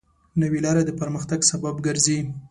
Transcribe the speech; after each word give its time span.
نوې 0.41 0.59
لارې 0.65 0.83
د 0.85 0.91
پرمختګ 1.01 1.39
سبب 1.51 1.75
ګرځي. 1.85 2.19